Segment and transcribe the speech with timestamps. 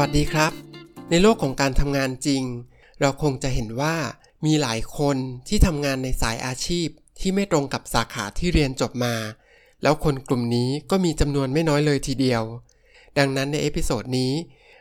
[0.00, 0.52] วัสดีครับ
[1.10, 2.42] ในโลกของการทำงานจริง
[3.00, 3.96] เราคงจะเห็นว่า
[4.46, 5.16] มีหลายคน
[5.48, 6.88] ที่ทำงานในสายอาชีพ
[7.20, 9.14] ที่ไม่ตรงกับสาขาที่เรียนจบมา
[9.82, 12.42] แล้วคนกลุ่มนี้ก็มีจำนวนไม่น้อยเลยทีเดียว
[13.18, 14.32] ดังนั้นใน episode นี้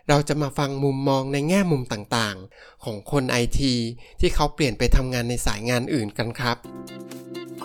[0.10, 3.74] เราจะมาฟังมุมมองในแง่มุมต่างๆ ของคนไอที
[4.20, 6.58] ที่เขาเปลี่ยนไปทำงานในสายงานอื่นกันครับ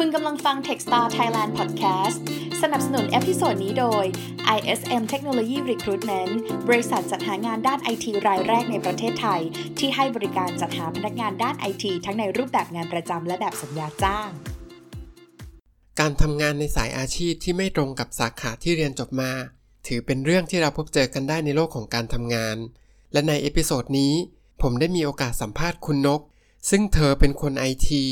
[0.00, 2.18] คุณกำลังฟัง Techstar Thailand Podcast
[2.62, 4.04] สนับสนุน episode นี้โดย
[4.56, 6.32] ISM Technology Recruitment
[6.68, 9.40] บริษัทจัดหางานด้านไอทีรายแรกในประเทศไทย
[9.78, 14.28] ที่ให้บริการจัดหาพนักงานด้านไอทีทั้งในรูปแบบงานประจำและแบบสัญญาจ้าง
[16.00, 19.32] การทำงานในสายอาชีพที่ไม่ตรงกับสาขาที่เรียนจบมา
[19.86, 22.56] ถือเป็นเรื่องที่เราพบเจอกันได้ในโลกของการทำงาน
[23.12, 24.12] และใน episode นี้
[24.62, 26.20] ผมได้มีโอกาสสัมภาษณ์คุณนก
[26.70, 28.04] ซึ่งเธอเป็นคนไอที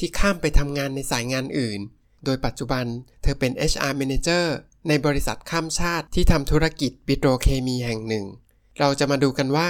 [0.00, 1.80] ที่ข้ามไปทำงานในสายงานอื่น
[2.24, 2.86] โดยปัจจุบัน
[3.22, 4.44] เธอเป็น HR Manager
[4.88, 8.26] ในบริษัทข้ามชาติที่ทำธุรกิจปิโตรเคมีแห่งหนึ่ง
[8.78, 9.68] เราจะมาดูกันว่า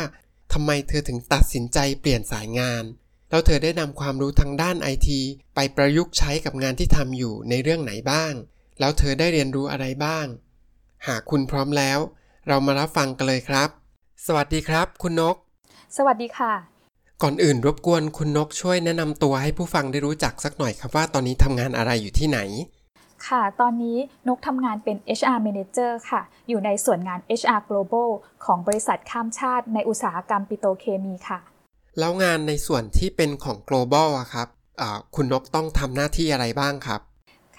[0.53, 2.85] ทำไมเธอถึงตัดสินใจเปลี่ยนสายงาน
[3.31, 5.21] แล้วเธอได้นำความรู้ทางด้านไอที
[5.55, 8.33] ไปประยุกต์ใช้กับงานที่ทำอยู่ในเรื่องไหนบ้าง
[8.81, 10.27] แล้วเธอได้เรียนรู้อะไรบ้าง
[11.07, 11.99] หากคุณพร้อมแล้ว
[12.49, 13.69] เรามารับฟังกันเลยครับ
[14.27, 15.37] สวัสดีครับ คุณนก
[15.97, 16.80] สวัสดีค่ะ
[17.25, 22.39] ก่อนอื่นรบกวนคุณนกช่วยแนะนำตัวให้ผู้ฟังได้รู้จักสักหน่อยครับว่าตอนนี้ทำงานอะไรอยู่ที่ไหน
[23.27, 23.97] ค่ะ ตอนนี้
[24.29, 28.09] นกทำงานเป็น HR Manager ค่ะ อยู่ในส่วนงาน HR Global
[28.45, 31.39] ของบริษัทข้ามชาติในอุตสาหกรรมปิโตรเคมีค่ะ
[31.99, 34.49] แล้วงานในส่วนที่เป็นของ global อะครับ
[34.81, 37.01] อ่าคุณนกต้องทำหน้าที่อะไรบ้างครับ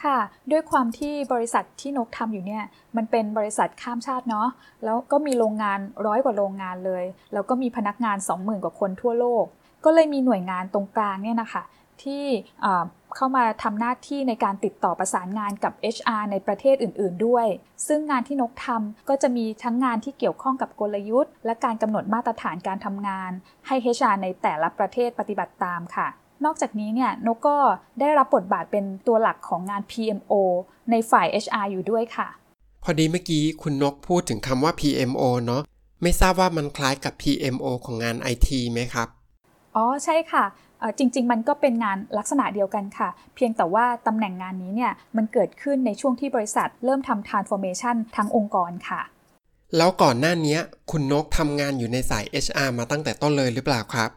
[0.03, 0.19] ค่ะ
[0.52, 2.63] ด้วยความที่บริษัทที่นกทำอยู่เนี่ย
[2.95, 4.47] มันเป็นบริษัทข้ามชาติเนาะ
[4.83, 9.45] แล้วก็มีโรงงานร้อยกว่าโรงงานเลย แล้วก็มีพนักงาน 20,000 กว่าคนทั่วโลก
[9.85, 11.63] ก็เลยมีหน่วยงานตรงกลางเนี่ยนะคะ
[12.03, 12.25] ที่
[13.16, 17.47] เข้ามาทำหน้าที่ในการติดต่อประสานงานกับ HR ในประเทศอื่น ๆ ด้วย
[17.88, 23.31] ซึ่งงานที่นกทำก็จะมีทั้งงานที่เกี่ยวข้องกับกลยุทธ์ และการกำหนดมาตรฐานการทำงาน
[23.67, 26.08] ให้ HR ในแต่ละประเทศปฏิบัติตามค่ะ
[26.45, 27.57] นอกจากนี้เนี่ยนกก็
[27.99, 30.33] ได้รับบทบาทเป็นตัวหลักของงาน PMO
[30.91, 32.27] ในฝ่าย HR อยู่ด้วยค่ะ
[32.83, 35.61] พอดีเมื่อกี้คุณนกพูดถึงคำว่า PMO เนาะ
[36.02, 39.07] ไม่ทราบว่ามันคล้ายกับ PMO ของงาน IT ไหมครับ
[39.75, 40.43] อ๋อใช่ค่ะ
[40.79, 49.02] เอ่อจริง ๆ มันก็เป็นงานลักษณะเดียวกันค่ะ เพียงแต่ว่าตำแหน่งงานนี้เนี่ยมันเกิดขึ้นในช่วงที่บริษัทเริ่มทำ transformation ทั้งองค์กรค่ะ
[49.77, 50.58] แล้วก่อนหน้านี้
[50.91, 54.09] คุณนกทำงานอยู่ในสาย HR มาตั้งแต่ต้นเลยหรือเปล่าครับ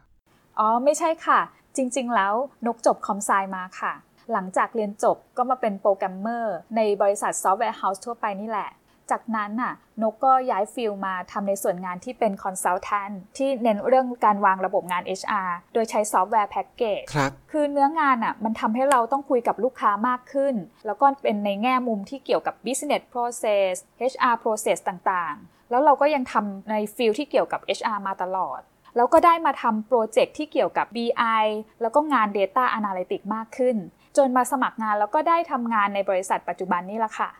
[0.58, 1.40] อ๋อไม่ใช่ค่ะ
[1.76, 2.34] จริง ๆ แล้ว
[2.66, 3.92] นกจบ com sci มาค่ะ
[4.32, 8.70] หลังจากเรียนจบก็มาเป็นโปรแกรมเมอร์ ในบริษัท software house ทั่วไปนี่แหละ
[9.10, 20.54] จากนั้นน่ะนกก็ย้าย field มาทำในส่วนงานที่เป็น consultant ที่เน้นเรื่องการวางระบบงาน HR โดยใช้ software package ครับคือเนื้องานอะมันทำให้เราต้องคุยกับลูกค้ามากขึ้น
[20.86, 23.72] แล้วก็เป็นในแง่มุมที่เกี่ยวกับ business process
[24.12, 28.60] HR process ต่างๆ แล้วเราก็ยังทำใน field ที่เกี่ยวกับ HR มาตลอด
[28.96, 31.44] แล้วก็ได้มาทำโปรเจกต์ที่เกี่ยวกับ BI
[31.80, 33.76] แล้วก็งาน Data Analytics มากขึ้น
[34.16, 37.30] จนมาสมัครงานแล้วก็ได้ทำงานในบริษัทปัจจุบันนี่แหละค่ะ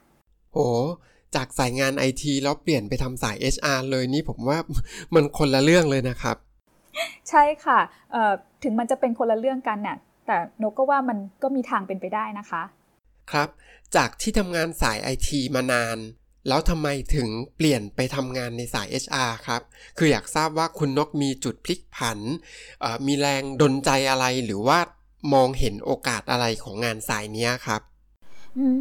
[0.55, 0.67] โอ้
[1.35, 4.59] จากสายงาน IT แล้วเปลี่ยนไปทำสาย HR เลยนี่ผมว่า
[5.15, 6.37] มันคนละเรื่องเลยนะครับ
[7.31, 7.79] ใช่ค่ะ
[8.13, 8.33] เอ่อ
[8.63, 12.63] ถึงมันจะเป็นคนละเรื่องกันเนี่ยแต่นกก็ว่ามันก็มีทางเป็นไปได้นะคะ
[13.33, 13.49] ครับ
[13.97, 15.99] จากที่ทำงานสาย IT มานาน
[16.49, 19.63] แล้วทำไมถึงเปลี่ยนไปทำงานในสาย HR ครับ
[19.99, 22.19] คืออยากทราบว่าคุณนกมีจุดพลิกผัน
[23.07, 24.79] มีแรงดลใจอะไรหรือว่า
[25.35, 27.81] มองเห็นโอกาสอะไรของงานสายนี้ครับ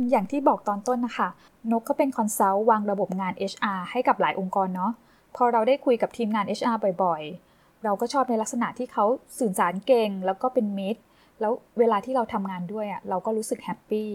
[0.09, 1.29] อย่างที่บอกตอนต้นนะคะ
[1.71, 4.91] นกก็เป็นคอนซัลท์วางระบบงาน HR ให้กับหลายองค์กรเนาะ
[5.35, 9.05] พอเราได้คุยกับทีมงาน HR บ่อยๆ เราก็ชอบในลักษณะที่เขา
[9.39, 11.01] สื่อสารเก่งแล้วก็เป็นมิตร
[11.41, 14.09] แล้วเวลาที่เราทำงานด้วยอะเราก็รู้สึกแฮปปี้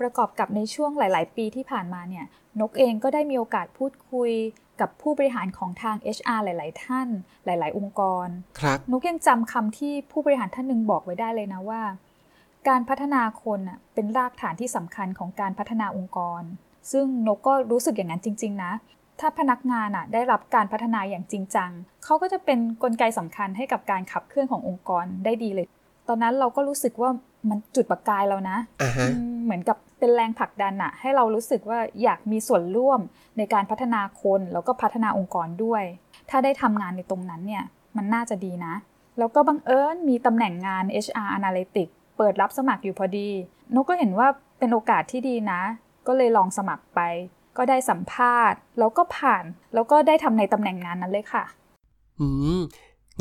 [0.00, 2.24] ประกอบกับในช่วงหลาย ๆ ปีที่ผ่านมาเนี่ย
[2.60, 4.30] นกเองก็ได้มีโอกาสพูดคุย
[4.80, 7.08] กับผู้บริหารของทาง HR หลาย ๆ ท่าน
[7.44, 8.26] หลาย ๆ องค์กร
[8.60, 11.82] ครับนกยังจำคำที่ผู้บริหารท่านหนึ่งบอกไว้ได้เลยนะว่า
[12.68, 16.42] การพัฒนาคนน่ะเป็นรากฐานที่สำคัญของการพัฒนาองค์กร
[16.92, 18.72] ซึ่งนกก็รู้สึกอย่างนั้นจริง ๆ นะ
[19.20, 21.70] ถ้าพนักงานอะได้รับการพัฒนาอย่างจริงจัง
[22.04, 25.66] เขาก็จะเป็นนกลไกสำคัญให้กับการขับเคลื่อนขององค์กรได้ดีเลย
[26.08, 27.10] ตอนนั้นเราก็รู้สึกว่า
[27.48, 33.00] มันจุดประกายเรานะอ่าฮะอืมเหมือนกับเป็นแรงผลักดันอะให้เรารู้สึกว่าอยากมีส่วนร่วม
[33.38, 35.84] ในการพัฒนาคนแล้วก็พัฒนาองค์กรด้วย
[36.30, 37.64] ถ้าได้ทำงานในตรงนั้นเนี่ย
[37.96, 38.74] มันน่าจะดีนะ
[39.18, 43.28] แล้วก็บังเอิญมีตำแหน่งงาน HR Analytics เปิดรับสมัครอยู่พอดี
[43.74, 44.28] นกก็เห็นว่า
[44.58, 45.60] เป็นโอกาสที่ดีนะ
[46.06, 47.00] ก็เลยลองสมัครไป
[47.56, 51.44] ก็ได้สัมภาษณ์ แล้วก็ผ่านแล้วก็ได้ทำในตำแหน่งงานนั้นเลยค่ะ
[52.20, 52.28] อื
[52.58, 52.60] ม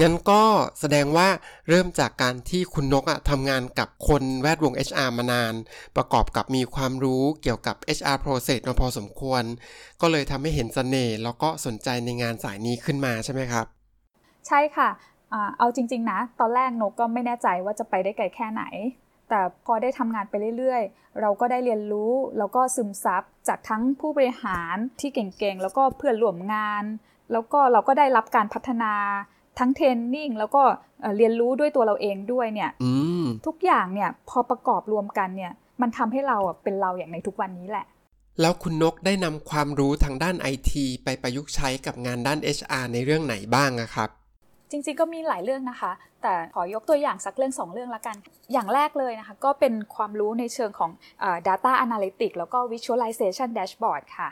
[0.01, 0.43] งั้นก็
[0.79, 1.27] แสดงว่า
[1.69, 5.53] เริ่มจากการที่คุณนกอะทำงานกับคนแวดวง HR มานาน
[5.95, 9.43] ประกอบกับมีความรู้เกี่ยวกับ HR process มาพอสมควร
[10.01, 13.65] ก็เลยทำให้เห็นเสน่ห์แล้วก็สนใจในงานสายนี้ขึ้นมาใช่ไหมครับ
[14.47, 14.89] ใช่ค่ะ
[15.57, 18.63] เอาจริง ๆ นะ ตอนแรกนกก็ไม่แน่ใจว่าจะไปได้ไกลแค่ไหน
[19.29, 26.83] แต่พอได้ทำงานไปเรื่อยๆ เราก็ได้เรียนรู้แล้วก็ซึมซับจากทั้งผู้บริหารที่เก่งๆ แล้วก็เพื่อนร่วมงาน
[27.31, 28.93] แล้วก็เราก็ได้รับการพัฒนา
[29.61, 30.63] ทั้งเทรนนิ่งแล้วก็
[31.17, 32.71] เรียนรู้ด้วยตัวเราเองด้วยเนี่ย
[33.45, 37.85] ทุกอย่างเนี่ยพอประกอบรวมกันเนี่ยมันทำให้เราเป็นเราอย่างในทุกวันนี้แหละ
[38.41, 44.09] แล้วคุณนกได้นำความรู้ทางด้านไอทีไปประยุกต์ใช้กับงานด้าน HR ในเรื่องไหนบ้างครับ
[44.71, 45.91] จริงๆก็มีหลายเรื่องนะคะ
[46.21, 48.15] แต่ขอยกตัวอย่างสักเรื่องสองเรื่องละกัน
[48.53, 50.91] อย่างแรกเลยนะคะ ก็เป็นความรู้ในเชิงของ
[51.47, 54.29] data analytics แล้วก็ visualization dashboard ค่ะ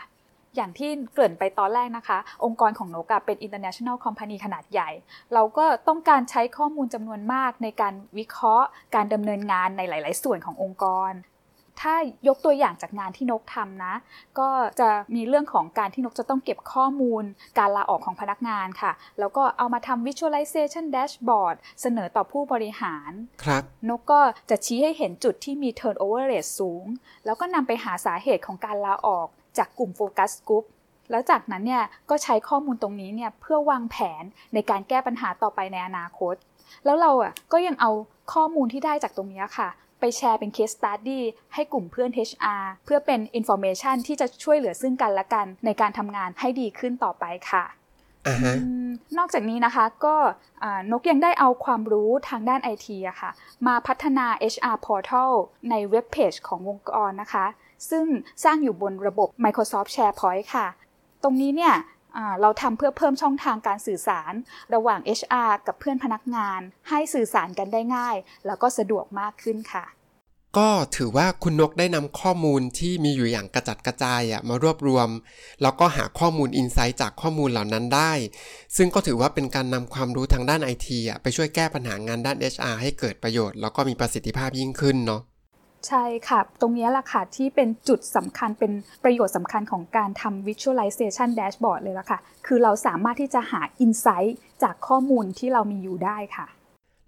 [0.56, 4.90] อย่างที่เกริ่นไปตอนแรกนะคะ องค์กรของโนกเป็น international company ขนาดใหญ่
[5.34, 11.14] เราก็ต้องการใช้ข้อมูลจำนวนมากในการวิเคราะห์ การดำเนินงานในหลาย ๆ ส่วนขององค์กร
[11.86, 11.96] ถ้า
[12.28, 13.96] ยกตัวอย่างจากงานที่นกทำนะ
[14.40, 14.50] ก็
[14.80, 17.24] จะมีเรื่องของการที่นกจะต้องเก็บข้อมูล
[17.60, 23.12] การลาออกของพนักงานค่ะ แล้วก็เอามาทำ visualization dashboard เสนอต่อผู้บริหาร
[23.44, 26.86] ครับ นกก็จะชี้ให้เห็นจุดที่มี turnover rate สูง
[27.26, 29.28] แล้วก็นำไปหาสาเหตุของการลาออก
[29.60, 30.64] จากกลุ่มโฟกัสกลุ่ม
[31.12, 34.24] แล้วจากนั้นเนี่ยก็ใช้ข้อมูลตรงนี้เนี่ยเพื่อวางแผน
[34.54, 36.36] ในการแก้ปัญหาต่อไปในอนาคต
[36.86, 37.92] แล้วเราอะก็ยังเอา
[38.34, 39.70] ข้อมูลที่ได้จากตรงนี้ค่ะ
[40.00, 41.20] ไปแชร์เป็น case study
[41.54, 47.64] ให้กลุ่มเพื่อน HR เพื่อเป็น information ที่จะช่วยเหลือซึ่งกันและกันในการทำงานให้ดีขึ้นต่อไปค่ะ
[48.32, 48.58] uh-huh.
[49.18, 50.16] นอกจากนี้นะคะก็
[50.92, 53.32] นกยังได้เอาความรู้ทางด้านไอทีอะค่ะ
[53.68, 55.32] มาพัฒนา HR portal
[55.70, 57.46] ในเว็บเพจขององค์กรนะคะ
[57.90, 58.06] ซึ่ง
[58.44, 60.68] สร้างอยู่บนระบบ Microsoft SharePoint ค่ะ
[61.24, 61.76] ตรงนี้เนี่ย
[62.42, 64.34] เราทำเพื่อเพิ่มช่องทางการสื่อสาร
[64.74, 66.60] ระหว่าง HR กับเพื่อนพนักงาน
[66.90, 68.16] ให้สื่อสารกันได้ง่าย
[68.46, 69.86] แล้วก็สะดวกมากขึ้นค่ะ
[70.58, 75.10] ก็ถือว่าคุณนกได้นำข้อมูลที่มีอยู่อย่างกระจัดกระจายมารวบรวม
[75.62, 78.14] แล้วก็หาข้อมูลอินไซต์จากข้อมูลเหล่านั้นได้
[78.78, 85.22] ซึ่งก็ถือว่าเป็นการนำความรู้ทางด้านไอทีไปช่วยแก้ปัญหางานด้าน HR ให้เกิดประโยชน์ แล้วก็มีประสิทธิภาพยิ่งขึ้นเนาะ
[85.88, 88.72] ใช่ค่ะ ตรงนี้แหละค่ะที่เป็นจุดสำคัญเป็น
[89.04, 94.32] ประโยชน์สำคัญของการทำ visualization dashboard เลยละค่ะ คือเราสามารถที่จะหา insight
[94.64, 96.48] จากข้อมูลที่เรามีอยู่ได้ค่ะ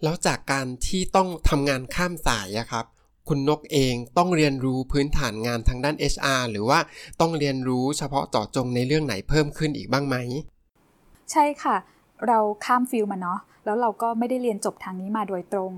[0.04, 2.86] แล้วจากการที่ต้องทำงานข้ามสายอะครับ
[3.30, 6.80] คุณนกเองต้องเรียนรู้พื้นฐานงานทางด้าน HR หรือว่า
[7.22, 10.16] ต้องเรียนรู้เฉพาะเจาะจงในเรื่องไหนเพิ่มขึ้นอีกบ้างไหม
[11.32, 11.76] ใช่ค่ะ
[12.28, 15.72] เราข้ามฟิลมาเนาะแล้วเราก็ไม่ได้เรียนจบทางนี้มาโดยตรง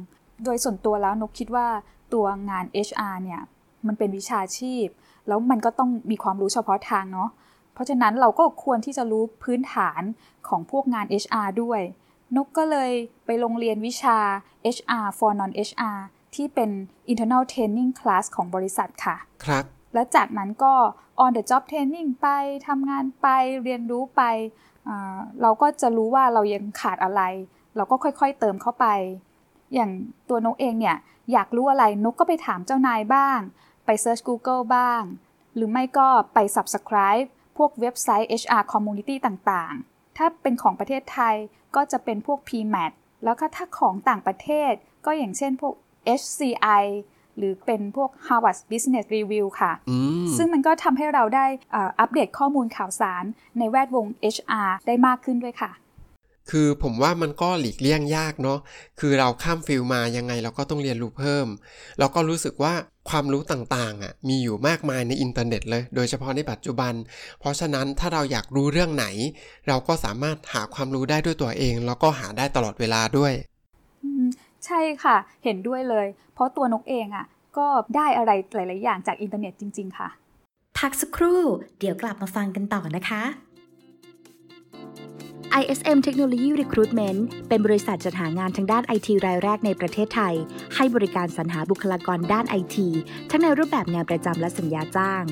[0.45, 1.67] โดยส่วนตัวแล้วนกคิดว่า
[2.13, 3.41] ตัวงาน HR เนี่ย
[3.87, 4.85] มันเป็นวิชาชีพ
[5.27, 7.29] แล้วมันก็ต้องมีความรู้เฉพาะทางเนาะ
[7.73, 10.01] เพราะฉะนั้นเราก็ควรที่จะรู้พื้นฐาน
[10.47, 11.81] ของพวกงาน HR ด้วย
[12.35, 12.91] นกก็เลย
[13.25, 14.17] ไปโรงเรียนวิชา
[14.75, 15.99] HR for non HR
[16.35, 16.69] ที่เป็น
[17.11, 19.63] internal training class ของบริษัทค่ะ ครับ
[19.93, 20.73] และจากนั้นก็
[21.23, 22.27] on the job training ไป
[22.67, 23.27] ทำงานไป
[23.63, 24.21] เรียนรู้ไป
[25.41, 27.21] เราก็จะรู้ว่าเรายังขาดอะไร
[27.75, 28.85] เราก็ค่อยๆเติมเข้าไป
[29.73, 29.91] อย่าง
[30.29, 30.97] ตัวนกเองเนี่ย
[31.31, 33.39] อยากรู้อะไรนกก็ไปถามเจ้านายบ้าง
[33.85, 35.01] ไปเซิร์ช Google บ้าง
[35.55, 37.27] หรือไม่ก็ไป Subscribe
[37.57, 41.35] พวกเว็บไซต์ HR Community ต่างๆ ถ้าเป็นของประเทศไทย
[41.75, 42.91] ก็จะเป็นพวก PMAT
[43.23, 44.71] แล้วก็ถ้าของต่างประเทศ
[45.05, 45.73] ก็อย่างเช่นพวก
[46.19, 46.83] HCI
[47.37, 49.71] หรือเป็นพวก Harvard Business Review ค่ะ
[50.37, 53.23] ซึ่งมันก็ทำให้เราได้อัปเดตข้อมูลข่าวสาร
[53.59, 55.71] ในแวดวง HR ได้มากขึ้นด้วยค่ะ
[56.51, 58.59] คือผมว่ามันก็หลีกเลี่ยงยากเนาะ
[58.99, 61.47] คือเราข้ามฟิลมายังไงเราก็ต้องเรียนรู้เพิ่ม
[61.99, 62.73] แล้วก็รู้สึกว่า
[63.09, 66.93] ความรู้ต่างๆอะมีอยู่มากมายในอินเทอร์เน็ตเลย โดยเฉพาะในปัจจุบัน
[67.39, 69.05] เพราะฉะนั้นถ้าเราอยากรู้เรื่องไหน
[69.67, 73.33] เราก็สามารถหาความรู้ได้ด้วยตัวเอง แล้วก็หาได้ตลอดเวลาด้วย
[74.65, 77.25] ใช่ค่ะ เห็นด้วยเลย เพราะตัวนกเองอะ
[77.57, 80.09] ก็ได้อะไรหลาย ๆ อย่างจากอินเทอร์เน็ตจริง ๆ ค่ะ
[80.79, 81.41] พักสักครู่
[81.79, 83.21] เดี๋ยวกลับมาฟังกันต่อนะคะ
[85.61, 87.19] ISM Technology Recruitment
[87.49, 90.35] เป็นบริษัทจัดหางานทางด้านไอทีรายแรกในประเทศไทย
[90.75, 92.87] ให้บริการสรรหาบุคลากรด้านไอที
[93.29, 95.23] ทั้งในรูปแบบงานประจำและสัญญาจ้าง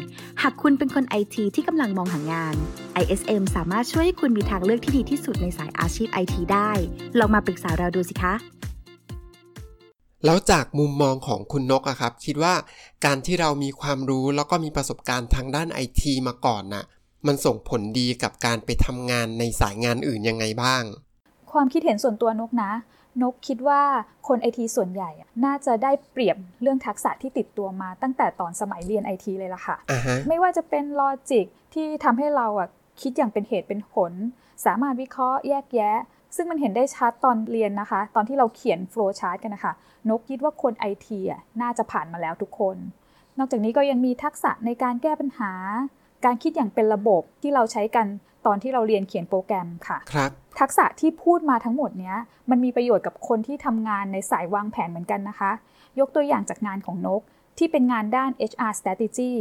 [0.41, 2.55] หากคุณเป็นคนไอทีที่กำลังมองหางาน
[3.03, 6.71] ISM สามารถช่วยให้คุณมีทางเลือกที่ดีที่สุดในสายอาชีพไอทีได้
[7.19, 8.33] ลองมาปรึกษาเราดูสิคะ
[10.25, 12.53] แล้วจากมุมมองของคุณนกอะครับ คิดว่า
[13.05, 16.83] การที่เรามีความรู้แล้วก็มีประสบการณ์ทางด้านไอทีมาก่อนนะ่ะ
[17.27, 20.83] มันส่งผลดีกับการไปทำงานในสายงานอื่นยังไงบ้าง
[21.51, 22.71] ความคิดเห็นส่วนตัวนกนะ
[23.21, 23.81] นกคิดว่า
[24.27, 25.11] คนไอทีส่วนใหญ่
[25.45, 30.19] น่าจะได้เปรียบเรื่องทักษะที่ติดตัวมาตั้งแต่ตอนสมัยเรียนไอทีเลยล่ะค่ะ uh-huh.
[30.27, 32.69] ไม่ว่าจะเป็น logic ที่ทำให้เราอะ
[33.01, 34.11] คิดอย่างเป็นเหตุเป็นผล
[34.65, 35.97] สามารถวิเคราะห์แยกแยะ
[36.35, 39.73] ซึ่งมันเห็นได้ชัดตอนเรียนนะคะ ตอนที่เราเขียน flowchart กันนะคะ
[40.09, 42.77] นกคิดว่าคนไอทีอะน่าจะผ่านมาแล้วทุกคน
[43.37, 45.51] นอกจากนี้ก็ยังมีทักษะในการแก้ปัญหา
[46.25, 48.07] การคิดอย่างเป็นระบบที่เราใช้กัน
[48.45, 52.17] ตอนที่เราเรียนเขียนโปรแกรมค่ะครับทักษะที่พูดมาทั้งหมดเนี้ย
[52.49, 55.51] มันมีประโยชน์กับคนที่ทำงานในสายวางแผนเหมือนกันนะคะ
[55.99, 57.21] ยกตัวอย่างจากงานของนก
[57.57, 59.33] ที่เป็นงานด้าน HR strategy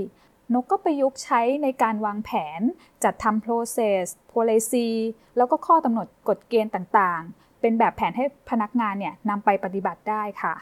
[0.54, 2.60] นกก็ประยุกต์ใช้ในการวางแผน
[3.04, 4.88] จัดทำ process policy
[5.36, 10.54] แล้วก็ข้อกำหนดกฎเกณฑ์ต่างๆ เป็นแบบแผนให้พนักงานเนี่ยนำไปปฏิบัติได้ค่ะ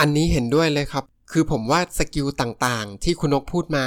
[0.00, 3.84] อันนี้เห็นด้วยเลยครับ คือผมว่าสกิลต่างๆ ที่คุณนกพูดมา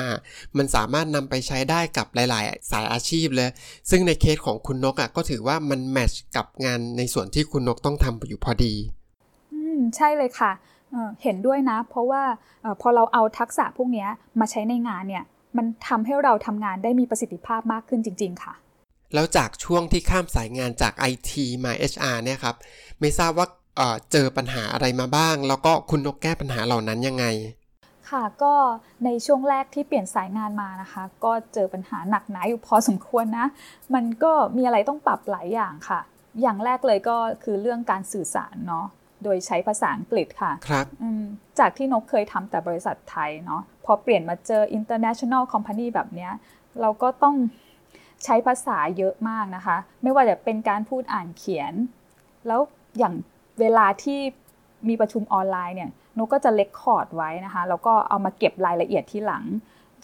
[0.58, 3.50] มันสามารถนำไปใช้ได้กับหลาย ๆ สายอาชีพเลย
[3.90, 8.74] ซึ่งในเคสของคุณนกอะก็ถือว่ามันแมทช์กับงานในส่วนที่คุณนกต้องทำอยู่พอดี
[9.54, 10.52] อืม ใช่เลยค่ะ
[10.92, 12.24] เอ่อเห็นด้วยนะ เพราะว่า
[12.62, 14.10] เออพอเราเอาทักษะพวกเนี้ย
[14.40, 15.24] มาใช้ในงานเนี่ย
[15.58, 18.54] มันทำให้เราทำงานได้มีประสิทธิภาพมากขึ้นจริง ๆ ค่ะ
[19.14, 21.32] แล้วจากช่วงที่ข้ามสายงานจาก IT
[21.66, 22.56] มา HR เนี่ยครับ
[23.00, 27.25] ไม่ทราบว่า เอ่อเจอปัญหาอะไรมาบ้าง แล้วก็คุณนกแก้ปัญหาเหล่านั้นยังไง
[28.10, 28.53] ค่ะก็
[29.05, 33.48] ในช่วงแรกที่เปลี่ยนสายงานมานะคะ ก็เจอปัญหาหนักหนาอยู่พอสมควรนะ
[33.94, 36.00] มันก็มีอะไรต้องปรับหลายอย่างค่ะ
[36.41, 38.86] อย่างแรกเลยก็คือเรื่องการสื่อสารเนาะ
[39.24, 41.24] โดยใช้ภาษาอังกฤษค่ะครับอืม
[41.60, 46.32] จากที่นกเคยทำแต่บริษัทไทยเนาะพอเปลี่ยนมาเจอ international company แบบเนี้ย
[46.82, 47.36] เราก็ต้อง
[48.24, 51.74] ใช้ภาษาเยอะมากนะคะ ไม่ว่าจะเป็นการพูดอ่านเขียน
[52.48, 52.62] แล้ว
[52.98, 53.13] อย่าง
[53.60, 54.20] เวลาที่
[54.88, 59.44] มีประชุมออนไลน์เนี่ยนกก็จะ record ไว้นะคะแล้วก็เอามาเก็บรายละเอียดทีหลัง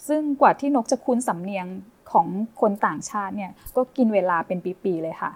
[0.08, 1.66] ซึ่งกว่าที่นกจะคุ้นสำเนียง
[2.12, 2.26] ของ
[2.60, 5.32] คนต่างชาติเนี่ยก็กินเวลาเป็นปีๆเลยค่ะ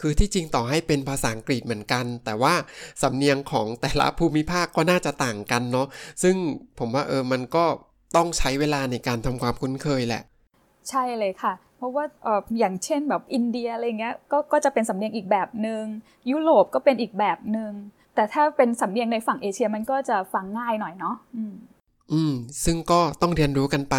[0.00, 2.54] คือที่จริงต่อให้เป็นภาษาอังกฤษเหมือนกัน แต่ว่า
[3.02, 5.86] สำเนียงของแต่ละภูมิภาคก็น่าจะต่างกันเนาะ
[6.22, 6.36] ซึ่ง
[6.78, 7.64] ผมว่าเออมันก็
[8.16, 10.22] ต้องใช้เวลาในการทำความคุ้นเคยแหละ
[10.90, 15.82] ใช่เลยค่ะเพ ราะว่าเอออย่างเช่นแบบอินเดียอะไรเงี้ยก็ก็จะเป็นสำเนียงอีกแบบหนึ่ง
[16.30, 17.72] ยุโรปก็เป็นอีกแบบหนึ่ง
[18.14, 21.54] แต่ถ้าเป็นสำเนียงในฝั่งเอเชียมันก็จะฟังง่ายหน่อยเนาะอืม
[22.12, 22.34] อืม
[22.64, 23.96] ซึ่งก็ต้องเรียนรู้กันไป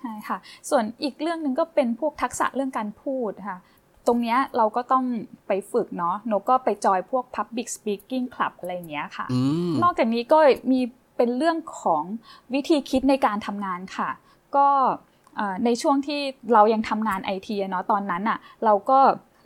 [0.00, 0.38] ใช่ค่ะ
[0.70, 3.58] ส่วนอีกเรื่องหนึ่งก็เป็นพวกทักษะเรื่องการพูดค่ะ
[4.06, 5.04] ตรงเนี้ยเราก็ต้อง
[5.46, 9.40] ไปฝึกเนาะโนก็ไปจอยพวก Public Speaking Club อะไรอย่างเงี้ยค่ะอื
[9.70, 10.38] มนอกจากนี้ก็
[10.70, 10.80] มี
[11.16, 12.02] เป็นเรื่องของ
[12.54, 14.10] วิธีคิดในการทำงานค่ะ
[14.56, 14.94] ก็เอ่อ
[15.64, 16.20] ในช่วงที่
[16.52, 18.98] เรายังทำงานไอทีเนาะตอนนั้นอะเราก็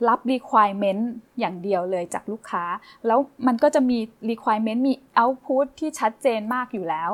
[0.07, 1.03] รับ requirement
[1.39, 2.63] อย่างเดียวเลยจากลูกค้า
[3.07, 7.11] แล้วมันก็จะมี requirement มี output ที่ชัดเจนมากอยู่แล้ว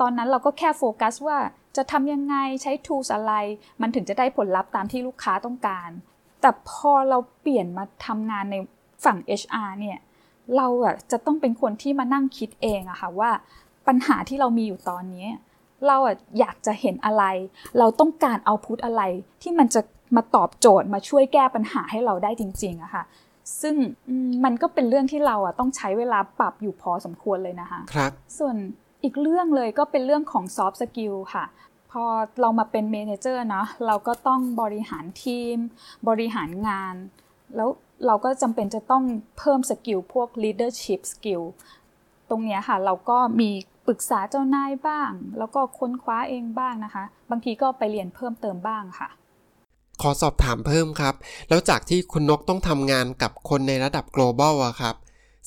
[0.00, 1.38] ตอนนั้นเราก็แค่โฟกัสว่า
[1.76, 3.32] จะทำยังไงใช้ tools อะไร
[3.80, 5.90] มันถึงจะได้ผลลัพธ์ตามที่ลูกค้าต้องการ
[6.40, 8.56] แต่พอเราเปลี่ยนมาทำงานใน
[9.04, 9.98] ฝั่ง HR เนี่ย
[10.56, 13.30] เราอะจะต้องเป็นคนที่มานั่งคิดเองอะค่ะว่า
[13.86, 15.26] ปัญหาที่เรามีอยู่ตอนนี้
[15.86, 17.24] เราอะอยากจะเห็นอะไร
[17.78, 19.02] เราต้องการเอาพุทอะไร
[19.42, 19.80] ที่มันจะ
[20.16, 23.04] มาตอบโจทย์มาช่วยแก้ปัญหาให้เราได้จริงๆอะค่ะ
[23.60, 23.74] ซึ่ง
[24.08, 28.56] อืมมันก็เป็นเรื่องที่เราอะต้องใช้เวลาปรับอยู่พอสมควรเลยนะคะครับ ส่วน
[29.04, 31.44] อีกเรื่องเลยก็เป็นเรื่องของ soft skill ค่ะ
[31.92, 32.04] พอ
[32.40, 35.56] เรามาเป็น manager เนาะเราก็ต้องบริหารทีม
[36.08, 36.94] บริหารงาน
[37.56, 37.68] แล้ว
[38.06, 39.04] เราก็จำเป็นจะต้อง
[39.38, 41.42] เพิ่มสกิลพวก leadership skill
[42.30, 43.50] ตรงเนี้ยค่ะ เราก็มี
[43.86, 49.08] ปรึกษาเจ้านายบ้าง แล้วก็ค้นคว้าเองบ้างนะคะ บางทีก็ไปเรียนเพิ่มเติมบ้างค่ะ
[50.02, 51.14] ขอสอบถามเพิ่มครับ
[51.48, 54.96] แล้วจากที่คุณนกต้องทำงานกับคนในระดับ global อะครับ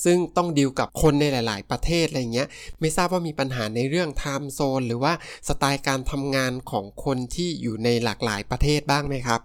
[0.06, 2.48] ซึ่งต้องดีลกับคนในหลาย ๆ ประเทศอะไรเงี้ย
[2.80, 5.14] ไม่ทราบว่ามีปัญหาในเรื่อง time zone หรือว่า
[5.48, 9.40] สไตล์การทำงานของคนที่อยู่ในหลากหลายประเทศบ้างไหมครับ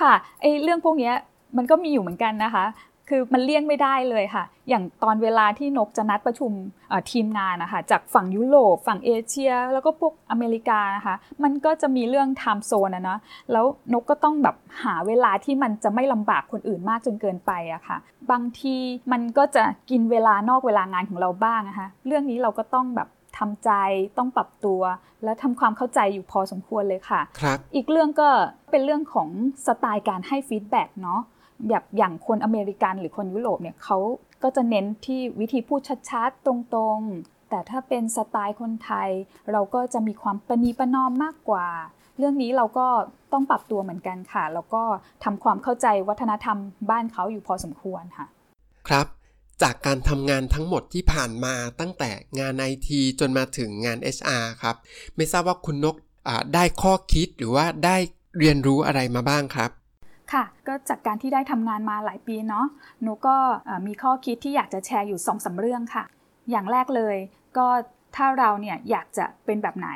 [0.00, 1.14] ค่ะไอ้เรื่องพวกเนี้ย
[1.56, 2.64] มันก็มีอยู่เหมือนกันนะคะ
[3.08, 6.52] คือมันเลี่ยงไม่ได้เลยค่ะ อย่างตอนเวลาที่นกจะนัดประชุม
[6.88, 13.18] เอ่อทีมงานนะคะจากฝั่งยุโรป ฝั่งเอเชีย แล้วก็พวกอเมริกานะคะ มันก็จะมีเรื่องไทม์โซนนะเนาะ
[13.52, 17.96] แล้วนกก็ต้องแบบหาเวลาที่มันจะไม่ลำบากคนอื่นมากจนเกินไปอะค่ะ
[18.30, 18.76] บางที
[19.12, 23.70] มันก็จะกินเวลานอกเวลางานของเราบ้างนะคะ เรื่องนี้เราก็ต้องแบบทำใจ
[24.18, 24.80] ต้องปรับตัว
[25.24, 28.28] และทำความเข้าใจอยู่พอสมควรเลยค่ะครับอีกเรื่องก็
[28.70, 29.28] เป็นเรื่องของ
[29.66, 31.20] สไตล์การให้ feedback เนาะ
[31.68, 33.98] แบบอย่างคนอเมริกันหรือคนยุโรปเนี่ยเขา
[34.42, 39.10] ก็จะเน้นที่วิธีพูดชัดๆ ตรงๆ แต่ถ้าเป็นสไตล์คนไทย
[39.52, 41.66] เราก็จะมีความประนีประนอมมากกว่า
[42.18, 42.86] เรื่องนี้เราก็
[43.32, 44.82] ต้องปรับตัวเหมือนกันค่ะ แล้วก็
[45.24, 46.58] ทำความเข้าใจวัฒนธรรม
[46.90, 48.26] บ้านเขาอยู่พอสมควรค่ะ
[48.88, 49.06] ครับ
[49.62, 54.76] จากการทำงานทั้งหมดที่ผ่านมาตั้งแต่งานไอทีจนมาถึงงาน HR ครับ
[55.16, 55.96] ไม่ทราบว่าคุณนก
[56.54, 57.96] ได้ข้อคิดหรือว่าได้
[58.38, 59.70] เรียนรู้อะไรมาบ้างครับ
[60.32, 62.66] ค่ะ ก็จากการที่ได้ทำงานมาหลายปีเนาะ
[63.02, 66.04] หนูก็เอ่อมีข้อคิดที่อยากจะแชร์อยู่สองสาเรื่องค่ะ
[66.50, 67.16] อย่างแรกเลย
[67.56, 67.66] ก็
[68.16, 69.88] ถ้าเราเนี่ยอยากจะเป็นแบบไหน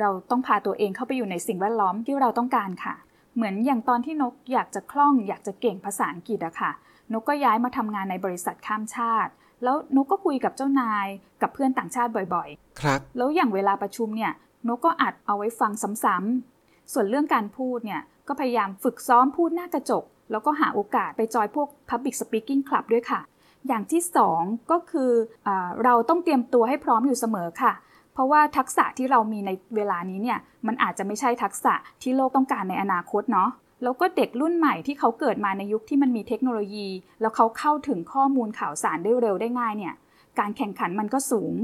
[0.00, 2.94] เราต้องพาตัวเองเข้าไปอยู่ในสิ่งแวดล้อมที่เราต้องการค่ะ
[3.34, 6.70] เหมือนอย่างตอนที่นกอยากจะคล่อง อยากจะเก่งภาษาอังกฤษอะค่ะ
[7.12, 9.32] นนกก็ย้ายมาทำงานในบริษัทข้ามชาติ
[9.62, 11.06] แล้วนกก็คุยกับเจ้านาย
[11.42, 14.32] กับเพื่อนต่างชาติบ่อยๆ ครับ แล้วอย่างเวลาประชุมเนี่ย
[14.68, 15.72] นกก็อัดเอาไว้ฟัง
[16.04, 23.20] ซ้ำๆส่วนเรื่องการพูดเนี่ย ก็พยายามฝึกซ้อมพูดหน้ากระจก แล้วก็หาโอกาสไปจอยพวก Public Speaking Club ด้วยค่ะ
[23.68, 25.10] อย่างที่สองก็คือ
[25.46, 25.48] อ
[25.84, 27.72] เราต้องเตรียมตัวให้พร้อมอยู่เสมอค่ะ
[28.12, 33.50] เพราะว่าทักษะที่เรามีในเวลานี้เนี่ยมันอาจจะไม่ใช่ทักษะที่โลกต้องการในอนาคตเนาะ
[33.82, 36.88] แล้วก็เด็กรุ่นใหม่ที่เขาเกิดมาในยุคที่มันมีเทคโนโลยี
[37.20, 39.94] แล้วเขาเข้าถึงข้อมูลข่าวสารได้เร็วได้ง่ายเนี่ย
[40.38, 41.54] การแข่งขันมันก็สูง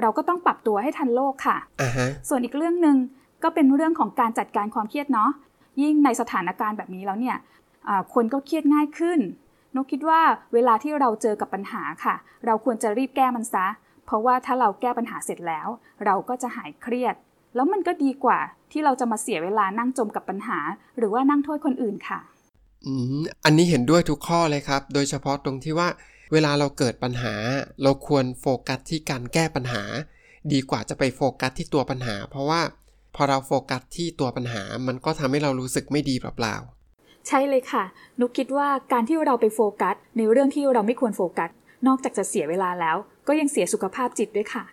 [0.00, 2.10] เราก็ต้องปรับตัวให้ทันโลกค่ะ uh-huh.
[2.28, 2.96] ส่วนอีกเรื่องหนึ่ง
[3.42, 5.30] ก็เป็นเรื่องของการจัดการความเครียดเนาะ
[5.82, 7.36] ยิ่งในสถานการณ์แบบนี้แล้วเนี่ย
[8.14, 9.18] คนก็เครียดง่ายขึ้น
[9.74, 10.20] นกคิดว่า
[10.54, 12.14] เวลาที่เราเจอกับปัญหาค่ะ
[12.46, 13.66] เราควรจะรีบแก้มันซะ
[14.06, 15.68] เพราะว่าถ้าเราแก้ปัญหาเสร็จแล้ว
[16.04, 17.14] เราก็จะหายเครียด
[17.54, 18.38] แล้วมันก็ดีกว่า
[18.72, 20.58] ที่เราจะมาเสียเวลานั่งจมกับปัญหา
[20.98, 22.20] หรือว่านั่งโทษคนอื่นค่ะ
[22.86, 25.88] อืมอันนี้เห็นด้วยทุกข้อเลยครับ โดยเฉพาะตรงที่ว่า
[26.32, 27.34] เวลาเราเกิดปัญหา
[27.82, 29.82] เราควรโฟกัสที่การแก้ปัญหา
[30.52, 32.60] ดีกว่าจะไปโฟกัสที่ตัวปัญหา เพราะว่า
[33.14, 37.84] พอเราโฟกัสที่ตัวปัญหา มันก็ทำให้เรารู้สึกไม่ดีเปล่าๆใช่เลยค่ะ
[38.20, 41.50] นุกคิดว่าการที่เราไปโฟกัส ในเรื่องที่เราไม่ควรโฟกัส
[41.86, 42.96] นอกจากจะเสียเวลาแล้ว
[43.28, 44.64] ก็ยังเสียสุขภาพจิตด้วยค่ะ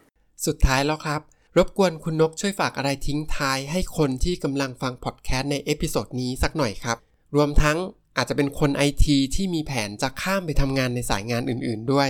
[0.46, 1.22] สุดท้ายแล้วครับ
[1.58, 6.98] รบกวนคุณนกช่วยฝากอะไรทิ้งท้ายให้คนที่กำลังฟังพอดแคสต์ใน episode นี้สักหน่อยครับ
[7.36, 7.78] รวมทั้ง
[8.18, 12.10] อาจจะเป็นคนไอทีที่มีแผนจะข้ามไปทำงานในสายงานอื่น ๆ ด้วย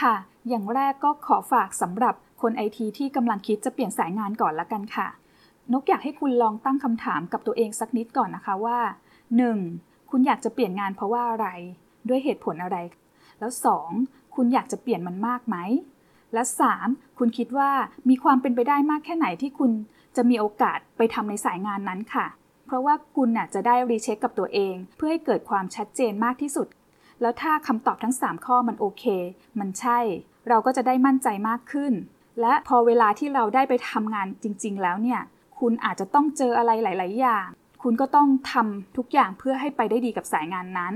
[0.00, 0.14] ค่ะ
[0.48, 5.08] อย่างแรกก็ขอฝากสำหรับคนไอทีที่กำลังคิดจะเปลี่ยนสายงานก่อนละกันค่ะ
[5.72, 8.78] นกอยากให้คุณลองตั้งคำถามกับตัวเองสักนิดก่อนนะคะว่า
[9.44, 10.10] 1.
[10.10, 11.48] คุณอยากจะเปลี่ยนงานเพราะว่าอะไร
[12.08, 12.76] ด้วยเหตุผลอะไร
[13.38, 13.52] แล้ว
[13.92, 14.34] 2.
[14.34, 15.56] คุณอยากจะเปลี่ยนมันมากไหม
[16.34, 16.42] และ
[16.80, 17.18] 3.
[17.18, 17.70] คุณคิดว่า
[18.08, 19.70] มีความเป็นไปได้มากแค่ไหนที่คุณ
[20.16, 22.26] จะมีโอกาสไปทำในสายงานนั้นค่ะ
[22.66, 26.68] เพราะว่าคุณน่ะจะได้รีเช็คกับตัวเอง เพื่อให้เกิดความชัดเจนมากที่สุด
[27.20, 29.04] แล้วถ้าคำตอบทั้ง 3 ข้อมันโอเค
[29.60, 29.98] มันใช่
[30.48, 31.92] เราก็จะได้มั่นใจมากขึ้น
[32.40, 35.20] และพอเวลาที่เราได้ไปทำงานจริง ๆ แล้วเนี่ย
[35.62, 37.46] คุณอาจจะต้องเจออะไรหลาย ๆ อย่าง
[37.82, 40.94] คุณก็ต้องทำทุกอย่างเพื่อให้ไปได้ดีกับสายงานนั้น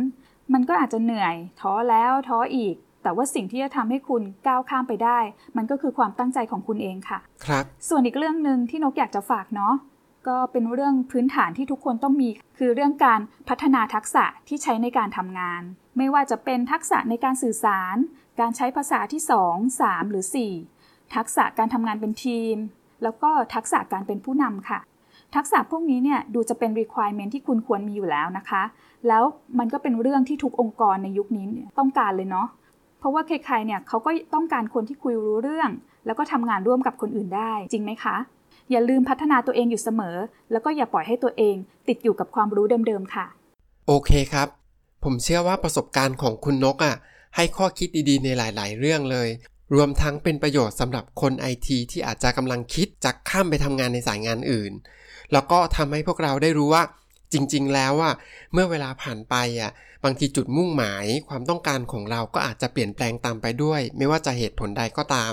[0.52, 5.18] มันก็อาจจะเหนื่อย ท้อแล้วท้ออีก แต่ว่าสิ่งที่จะทำให้คุณก้าวข้ามไปได้
[5.56, 9.74] มันก็คือความตั้งใจของคุณเองค่ะ ครับ ส่วนอีกเรื่องหนึ่งที่นกอยากจะฝากเนาะ
[10.28, 15.62] ก็เป็นเรื่องพื้นฐานที่ทุกคนต้องมี คือเรื่องการพัฒนาทักษะที่ใช้ในการทำงาน
[15.96, 17.96] ไม่ว่าจะเป็นทักษะในการสื่อสาร
[18.40, 20.24] การใช้ภาษาที่ 2 3 หรือ
[20.68, 22.56] 4 ทักษะการทำงานเป็นทีม
[23.02, 24.80] แล้วก็ทักษะการเป็นผู้นำค่ะ
[25.34, 28.62] ทักษะพวกนี้เนี่ยดูจะเป็น requirement ที่คุณควรมีอยู่แล้วนะคะ
[29.08, 29.22] แล้ว
[29.58, 31.44] มันก็เป็นเรื่องที่ทุกองค์กรในยุคนี้
[31.78, 32.48] ต้องการเลยเนาะ
[32.98, 35.70] เพราะว่าใครๆเนี่ยเขาก็ต้องการคนที่คุยรู้เรื่อง
[36.06, 38.16] แล้วก็ทำงานร่วมกับคนอื่นได้จริงไหมคะ
[38.70, 40.16] อย่าลืมพัฒนาตัวเองอยู่เสมอ
[40.52, 41.56] แล้วก็อย่าปล่อยให้ตัวเอง
[41.88, 43.26] ติดอยู่กับความรู้เดิมๆค่ะ
[43.86, 44.48] โอเคครับ
[45.04, 46.94] ผมเชื่อว่าประสบการณ์ของคุณนกอะ่ะ
[47.36, 49.28] ให้ข้อคิดดีๆในหลาย ๆ เรื่องเลย
[49.74, 54.72] รวมทั้งเป็นประโยชน์สำหรับคนไอทีที่อาจจะกำลังคิดจะข้ามไปทำงานในสายงานอื่น
[55.32, 56.82] แล้วก็ทำให้พวกเราได้รู้ว่า
[57.32, 58.14] จริง ๆ แล้วอะ
[58.52, 59.70] เมื่อเวลาผ่านไปอะ
[60.04, 65.32] บางทีจุดมุ่งหมายความต้องการของเราก็อาจจะเปลี่ยนแปลงตามไปด้วย ไม่ว่าจะเหตุผลใดก็ตาม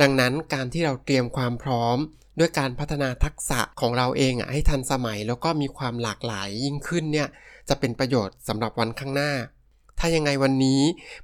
[0.00, 1.96] ดังนั้นการที่เราเตรียมความพร้อม
[2.38, 7.28] ด้วยการพัฒนาทักษะของเราเองอะให้ทันสมัยแล้วก็มีความหลากหลายยิ่งขึ้นเนี่ย
[7.68, 9.32] จะเป็นประโยชน์สำหรับวันข้างหน้า
[9.98, 10.80] ถ้ายังไงวันนี้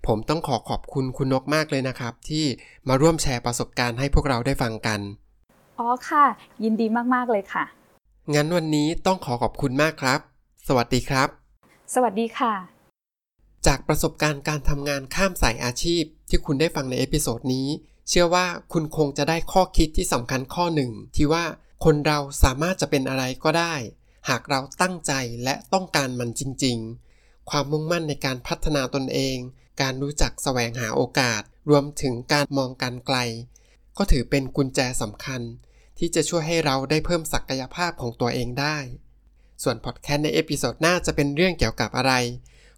[0.06, 2.44] ผมต้องขอขอบคุณคุณนกมากเลยนะครับ ที่
[2.88, 5.00] มาร่วมแชร์ประสบการณ์ให้พวกเราได้ฟังกัน
[5.78, 6.24] อ๋อค่ะ
[6.64, 7.64] ยินดีมาก ๆ เลยค่ะ
[8.34, 10.20] งั้นวันนี้ต้องขอขอบคุณมากครับ
[10.68, 11.28] สวัสดีครับ
[11.94, 12.52] สวัสดีค่ะ
[13.66, 17.68] จากประสบการณ์การทำงานข้ามสายอาชีพ ที่คุณได้ฟังใน episode นี้
[18.08, 21.44] เชื่อว่าคุณคงจะได้ข้อคิดที่สำคัญข้อหนึ่ง ที่ว่า
[21.84, 23.74] คนเราสามารถจะเป็นอะไรก็ได้
[24.28, 25.12] หากเราตั้งใจ
[25.44, 27.09] และต้องการมันจริง ๆ
[27.50, 29.36] ความมุ่งมั่นในการพัฒนาตนเอง
[29.80, 33.18] การรู้จักแสวงหาโอกาส รวมถึงการมองการไกล
[33.98, 35.40] ก็ถือเป็นกุญแจสำคัญ
[35.98, 38.76] ที่จะช่วยให้เราได้เพิ่มศักยภาพของตัวเองได้
[39.62, 42.12] ส่วนพอดแคสต์ใน episode หน้าจะเป็นเรื่องเกี่ยวกับอะไร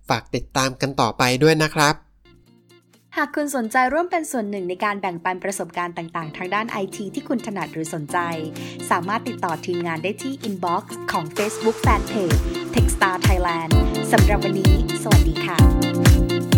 [0.08, 1.94] ฝากติดตามกันต่อไปด้วยนะครับ
[3.16, 8.18] หากคุณสนใจร่วมเป็นส่วนหนึ่งในการแบ่งปันประสบการณ์ต่าง ๆ ทางด้านไอทีที่คุณถนัดหรือสนใจ
[8.90, 12.38] สามารถติดต่อทีมงานได้ที่ inbox ของ Facebook Fanpage
[12.74, 13.70] Techstar Thailand
[14.12, 16.51] สำหรับวันนี้ สวัสดีค่ะ